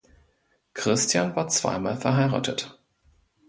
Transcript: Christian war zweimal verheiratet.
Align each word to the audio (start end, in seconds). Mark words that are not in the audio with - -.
Christian 0.73 1.35
war 1.35 1.47
zweimal 1.49 1.95
verheiratet. 1.95 2.79